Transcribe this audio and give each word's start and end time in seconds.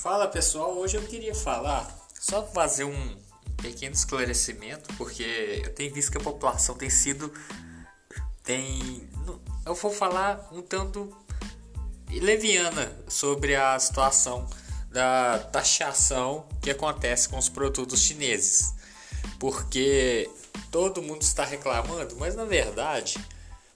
Fala 0.00 0.26
pessoal, 0.26 0.78
hoje 0.78 0.96
eu 0.96 1.02
queria 1.02 1.34
falar, 1.34 1.86
só 2.18 2.42
fazer 2.42 2.84
um 2.84 3.16
pequeno 3.60 3.94
esclarecimento, 3.94 4.94
porque 4.94 5.60
eu 5.62 5.74
tenho 5.74 5.92
visto 5.92 6.10
que 6.10 6.16
a 6.16 6.22
população 6.22 6.74
tem 6.74 6.88
sido. 6.88 7.30
tem. 8.42 9.06
Eu 9.66 9.74
vou 9.74 9.92
falar 9.92 10.48
um 10.52 10.62
tanto 10.62 11.14
leviana 12.10 12.90
sobre 13.08 13.54
a 13.54 13.78
situação 13.78 14.48
da 14.90 15.38
taxação 15.38 16.48
que 16.62 16.70
acontece 16.70 17.28
com 17.28 17.36
os 17.36 17.50
produtos 17.50 18.00
chineses. 18.00 18.72
Porque 19.38 20.30
todo 20.70 21.02
mundo 21.02 21.20
está 21.20 21.44
reclamando, 21.44 22.16
mas 22.16 22.34
na 22.34 22.46
verdade 22.46 23.22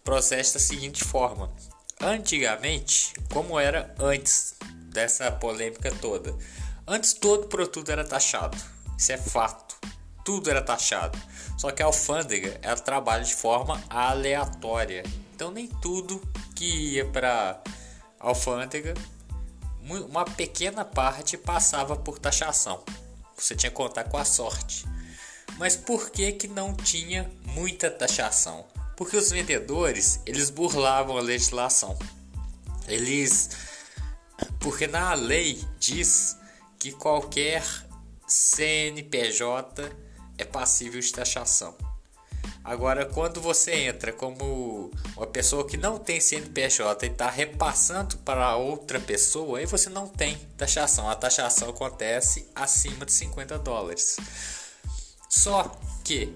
processa 0.03 0.55
da 0.55 0.65
seguinte 0.65 1.05
forma: 1.05 1.53
antigamente, 2.01 3.13
como 3.31 3.61
era 3.61 3.95
antes 3.99 4.55
dessa 4.95 5.31
polêmica 5.33 5.93
toda, 6.01 6.35
antes 6.87 7.13
todo 7.13 7.49
produto 7.49 7.91
era 7.91 8.05
taxado, 8.05 8.57
isso 8.97 9.11
é 9.11 9.19
fato, 9.19 9.77
tudo 10.25 10.49
era 10.49 10.63
taxado. 10.63 11.19
Só 11.59 11.71
que 11.73 11.83
a 11.83 11.87
alfândega 11.87 12.59
ela 12.63 12.77
trabalha 12.77 13.25
de 13.25 13.35
forma 13.35 13.83
aleatória, 13.91 15.03
então 15.35 15.51
nem 15.51 15.67
tudo 15.67 16.23
que 16.55 16.95
ia 16.95 17.05
para 17.05 17.61
alfândega, 18.21 18.95
uma 19.83 20.25
pequena 20.25 20.85
parte 20.85 21.37
passava 21.37 21.97
por 21.97 22.19
taxação. 22.19 22.83
Você 23.37 23.55
tinha 23.57 23.71
que 23.71 23.77
contar 23.77 24.05
com 24.05 24.17
a 24.17 24.25
sorte. 24.25 24.87
Mas 25.59 25.77
por 25.77 26.11
que 26.11 26.33
que 26.33 26.49
não 26.49 26.73
tinha 26.73 27.31
muita 27.45 27.91
taxação? 27.91 28.65
Porque 28.97 29.17
os 29.17 29.31
vendedores, 29.31 30.21
eles 30.25 30.51
burlavam 30.51 31.19
a 31.19 31.21
legislação. 31.21 31.99
Eles 32.89 33.51
porque 34.59 34.87
na 34.87 35.15
lei 35.15 35.63
diz 35.79 36.37
que 36.79 36.93
qualquer 36.93 37.65
CNPJ 38.27 39.91
é 40.39 40.45
passível 40.45 41.01
de 41.01 41.13
taxação. 41.13 41.75
Agora, 42.63 43.05
quando 43.05 43.41
você 43.41 43.75
entra 43.75 44.13
como 44.13 44.91
uma 45.17 45.27
pessoa 45.27 45.67
que 45.67 45.77
não 45.77 45.99
tem 45.99 46.19
CNPJ 46.19 47.07
e 47.07 47.11
está 47.11 47.29
repassando 47.29 48.17
para 48.19 48.57
outra 48.57 48.99
pessoa, 48.99 49.59
aí 49.59 49.67
você 49.67 49.91
não 49.91 50.09
tem 50.09 50.37
taxação. 50.57 51.09
A 51.09 51.15
taxação 51.15 51.69
acontece 51.69 52.49
acima 52.55 53.05
de 53.05 53.13
50 53.13 53.59
dólares. 53.59 54.17
Só 55.29 55.79
que 56.03 56.35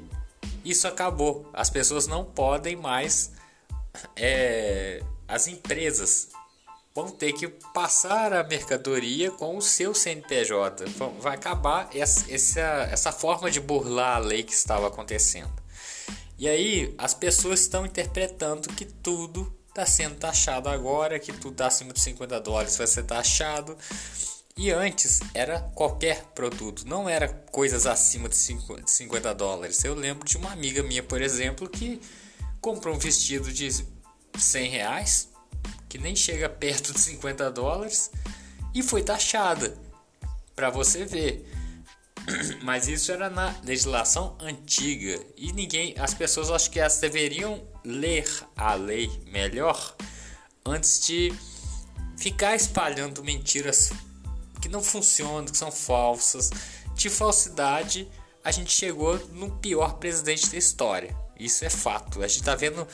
isso 0.64 0.86
acabou. 0.86 1.48
As 1.52 1.70
pessoas 1.70 2.06
não 2.06 2.24
podem 2.24 2.76
mais. 2.76 3.32
É, 4.14 5.02
as 5.26 5.46
empresas 5.46 6.28
vão 6.98 7.08
ter 7.10 7.32
que 7.32 7.46
passar 7.72 8.32
a 8.32 8.42
mercadoria 8.42 9.30
com 9.30 9.56
o 9.56 9.62
seu 9.62 9.94
CNPJ. 9.94 10.84
Vai 11.20 11.36
acabar 11.36 11.88
essa, 11.94 12.28
essa, 12.28 12.60
essa 12.90 13.12
forma 13.12 13.48
de 13.48 13.60
burlar 13.60 14.16
a 14.16 14.18
lei 14.18 14.42
que 14.42 14.52
estava 14.52 14.88
acontecendo. 14.88 15.52
E 16.36 16.48
aí 16.48 16.92
as 16.98 17.14
pessoas 17.14 17.60
estão 17.60 17.86
interpretando 17.86 18.68
que 18.70 18.84
tudo 18.84 19.56
está 19.68 19.86
sendo 19.86 20.16
taxado 20.16 20.68
agora, 20.68 21.20
que 21.20 21.32
tudo 21.32 21.52
está 21.52 21.68
acima 21.68 21.92
de 21.92 22.00
50 22.00 22.40
dólares 22.40 22.76
vai 22.76 22.86
ser 22.88 23.04
taxado. 23.04 23.78
E 24.56 24.72
antes 24.72 25.20
era 25.34 25.60
qualquer 25.76 26.24
produto, 26.34 26.84
não 26.84 27.08
era 27.08 27.28
coisas 27.28 27.86
acima 27.86 28.28
de 28.28 28.36
50 28.36 29.32
dólares. 29.36 29.84
Eu 29.84 29.94
lembro 29.94 30.26
de 30.26 30.36
uma 30.36 30.50
amiga 30.50 30.82
minha, 30.82 31.04
por 31.04 31.22
exemplo, 31.22 31.68
que 31.68 32.00
comprou 32.60 32.96
um 32.96 32.98
vestido 32.98 33.52
de 33.52 33.86
100 34.36 34.68
reais, 34.68 35.27
que 35.88 35.98
nem 35.98 36.14
chega 36.14 36.48
perto 36.48 36.92
de 36.92 37.00
50 37.00 37.50
dólares, 37.50 38.10
e 38.74 38.82
foi 38.82 39.02
taxada. 39.02 39.76
Para 40.54 40.70
você 40.70 41.04
ver. 41.04 41.46
Mas 42.62 42.88
isso 42.88 43.12
era 43.12 43.30
na 43.30 43.54
legislação 43.64 44.36
antiga 44.40 45.18
e 45.36 45.52
ninguém, 45.52 45.94
as 45.98 46.12
pessoas 46.12 46.50
acho 46.50 46.70
que 46.70 46.80
elas 46.80 46.98
deveriam 46.98 47.62
ler 47.84 48.28
a 48.56 48.74
lei 48.74 49.10
melhor 49.26 49.96
antes 50.64 51.06
de 51.06 51.32
ficar 52.16 52.54
espalhando 52.54 53.24
mentiras 53.24 53.90
que 54.60 54.68
não 54.68 54.82
funcionam, 54.82 55.46
que 55.46 55.56
são 55.56 55.70
falsas. 55.70 56.50
De 56.94 57.08
falsidade, 57.08 58.08
a 58.44 58.50
gente 58.50 58.72
chegou 58.72 59.18
no 59.32 59.52
pior 59.58 59.94
presidente 59.94 60.50
da 60.50 60.58
história. 60.58 61.16
Isso 61.38 61.64
é 61.64 61.70
fato. 61.70 62.22
A 62.22 62.28
gente 62.28 62.42
tá 62.42 62.56
vendo 62.56 62.86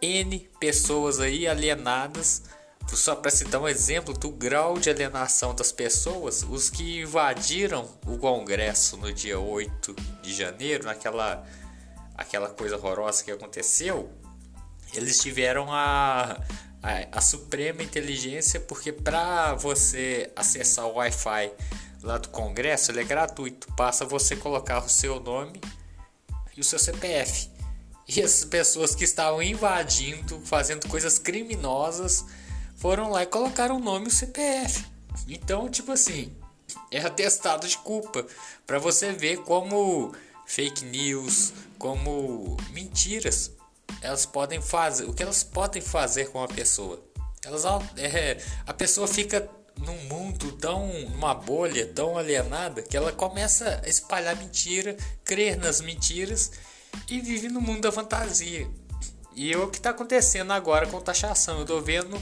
N 0.00 0.48
pessoas 0.60 1.20
aí 1.20 1.46
alienadas. 1.46 2.42
Só 2.88 3.14
para 3.14 3.30
citar 3.30 3.60
um 3.60 3.68
exemplo 3.68 4.14
do 4.14 4.30
grau 4.30 4.78
de 4.78 4.88
alienação 4.88 5.54
das 5.54 5.70
pessoas, 5.70 6.42
os 6.42 6.70
que 6.70 7.02
invadiram 7.02 7.86
o 8.06 8.16
Congresso 8.16 8.96
no 8.96 9.12
dia 9.12 9.38
8 9.38 9.94
de 10.22 10.32
janeiro, 10.32 10.84
naquela 10.84 11.46
aquela 12.18 12.48
coisa 12.48 12.76
horrorosa 12.76 13.22
que 13.22 13.30
aconteceu, 13.30 14.10
eles 14.92 15.18
tiveram 15.18 15.72
a, 15.72 16.40
a, 16.82 17.18
a 17.18 17.20
suprema 17.20 17.80
inteligência, 17.82 18.58
porque 18.58 18.90
para 18.90 19.54
você 19.54 20.30
acessar 20.34 20.86
o 20.86 20.94
Wi-Fi 20.94 21.52
lá 22.02 22.18
do 22.18 22.28
Congresso, 22.30 22.90
ele 22.90 23.02
é 23.02 23.04
gratuito. 23.04 23.72
Basta 23.74 24.04
você 24.04 24.34
colocar 24.34 24.84
o 24.84 24.88
seu 24.88 25.20
nome 25.20 25.60
e 26.56 26.60
o 26.60 26.64
seu 26.64 26.78
CPF. 26.78 27.50
E 28.08 28.22
as 28.22 28.44
pessoas 28.44 28.94
que 28.94 29.04
estavam 29.04 29.42
invadindo, 29.42 30.40
fazendo 30.44 30.88
coisas 30.88 31.18
criminosas, 31.18 32.24
foram 32.76 33.10
lá 33.10 33.22
e 33.22 33.26
colocaram 33.26 33.76
o 33.76 33.80
nome 33.80 34.06
e 34.06 34.08
o 34.08 34.12
CPF. 34.12 34.84
Então, 35.28 35.68
tipo 35.68 35.92
assim, 35.92 36.32
é 36.90 37.00
atestado 37.00 37.68
de 37.68 37.76
culpa 37.78 38.26
para 38.66 38.78
você 38.78 39.12
ver 39.12 39.38
como 39.38 40.14
fake 40.46 40.84
news, 40.86 41.52
como 41.78 42.56
mentiras 42.70 43.52
elas 44.00 44.26
podem 44.26 44.60
fazer, 44.60 45.04
o 45.04 45.12
que 45.12 45.22
elas 45.22 45.42
podem 45.42 45.82
fazer 45.82 46.30
com 46.30 46.42
a 46.42 46.48
pessoa. 46.48 47.02
Elas 47.44 47.64
é, 47.96 48.38
a 48.66 48.74
pessoa 48.74 49.08
fica 49.08 49.48
num 49.78 49.96
mundo 50.04 50.52
tão 50.52 50.88
numa 51.08 51.34
bolha 51.34 51.86
tão 51.86 52.18
alienada 52.18 52.82
que 52.82 52.96
ela 52.96 53.12
começa 53.12 53.80
a 53.84 53.88
espalhar 53.88 54.36
mentira, 54.36 54.96
crer 55.24 55.56
nas 55.56 55.80
mentiras 55.80 56.50
e 57.08 57.20
vive 57.20 57.48
no 57.48 57.60
mundo 57.60 57.82
da 57.82 57.92
fantasia. 57.92 58.68
E 59.34 59.52
é 59.52 59.56
o 59.58 59.68
que 59.68 59.78
está 59.78 59.90
acontecendo 59.90 60.52
agora 60.52 60.86
com 60.86 61.00
taxação. 61.00 61.56
Eu 61.56 61.62
estou 61.62 61.80
vendo 61.80 62.20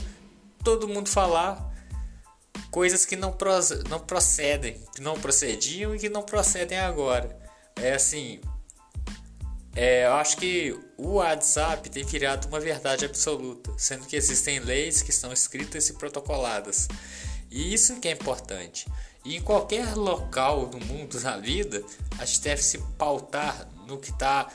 todo 0.63 0.87
mundo 0.87 1.09
falar 1.09 1.73
coisas 2.69 3.05
que 3.05 3.15
não, 3.15 3.35
não 3.89 3.99
procedem, 3.99 4.79
que 4.93 5.01
não 5.01 5.19
procediam 5.19 5.95
e 5.95 5.99
que 5.99 6.09
não 6.09 6.21
procedem 6.21 6.77
agora. 6.77 7.37
É 7.75 7.93
assim, 7.93 8.39
é, 9.75 10.07
eu 10.07 10.13
acho 10.13 10.37
que 10.37 10.75
o 10.97 11.13
WhatsApp 11.13 11.89
tem 11.89 12.03
virado 12.03 12.47
uma 12.47 12.59
verdade 12.59 13.05
absoluta, 13.05 13.71
sendo 13.77 14.07
que 14.07 14.15
existem 14.15 14.59
leis 14.59 15.03
que 15.03 15.11
estão 15.11 15.31
escritas 15.31 15.87
e 15.89 15.93
protocoladas. 15.93 16.87
E 17.51 17.73
isso 17.73 17.99
que 17.99 18.07
é 18.07 18.11
importante. 18.11 18.87
E 19.23 19.35
em 19.37 19.41
qualquer 19.41 19.95
local 19.95 20.65
do 20.65 20.79
mundo, 20.83 21.19
na 21.21 21.37
vida, 21.37 21.83
a 22.17 22.25
gente 22.25 22.41
deve 22.41 22.63
se 22.63 22.79
pautar 22.97 23.67
no 23.87 23.97
que 23.97 24.11
está 24.11 24.47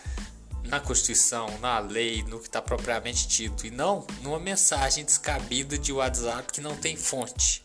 na 0.65 0.79
Constituição, 0.79 1.59
na 1.59 1.79
lei, 1.81 2.23
no 2.23 2.39
que 2.39 2.47
está 2.47 2.63
propriamente 2.63 3.27
dito, 3.27 3.67
e 3.67 3.71
não 3.71 4.07
numa 4.23 4.39
mensagem 4.39 5.05
descabida 5.05 5.77
de 5.77 5.93
WhatsApp 5.93 6.53
que 6.53 6.61
não 6.61 6.77
tem 6.77 6.97
fonte. 6.97 7.65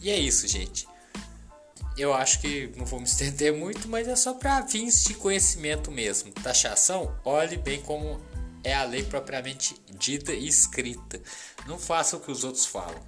E 0.00 0.10
é 0.10 0.18
isso, 0.18 0.46
gente 0.46 0.86
eu 1.96 2.12
acho 2.12 2.40
que 2.40 2.72
não 2.76 2.84
vou 2.84 3.00
me 3.00 3.06
estender 3.06 3.52
muito, 3.52 3.88
mas 3.88 4.06
é 4.06 4.14
só 4.14 4.34
para 4.34 4.66
fins 4.66 5.02
de 5.04 5.14
conhecimento 5.14 5.90
mesmo. 5.90 6.30
Taxação, 6.32 7.16
olhe 7.24 7.56
bem 7.56 7.80
como 7.80 8.20
é 8.62 8.74
a 8.74 8.84
lei 8.84 9.02
propriamente 9.02 9.74
dita 9.98 10.32
e 10.32 10.46
escrita. 10.46 11.20
Não 11.66 11.78
faça 11.78 12.16
o 12.16 12.20
que 12.20 12.30
os 12.30 12.44
outros 12.44 12.66
falam. 12.66 13.00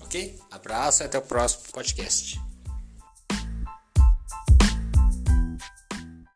Ok? 0.00 0.38
Abraço 0.50 1.02
e 1.02 1.06
até 1.06 1.18
o 1.18 1.22
próximo 1.22 1.64
podcast. 1.72 2.40